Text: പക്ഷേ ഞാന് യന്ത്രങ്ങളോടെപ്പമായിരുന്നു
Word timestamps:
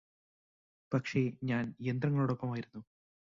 പക്ഷേ 0.91 1.21
ഞാന് 1.43 1.71
യന്ത്രങ്ങളോടെപ്പമായിരുന്നു 1.81 2.81